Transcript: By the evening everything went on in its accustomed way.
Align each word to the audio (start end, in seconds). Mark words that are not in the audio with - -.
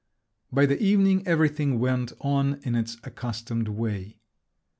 By 0.51 0.65
the 0.65 0.81
evening 0.81 1.27
everything 1.27 1.77
went 1.77 2.11
on 2.21 2.59
in 2.63 2.73
its 2.73 2.97
accustomed 3.03 3.67
way. 3.67 4.17